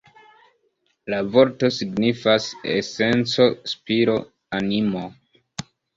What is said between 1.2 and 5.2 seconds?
vorto signifas "esenco, spiro, animo".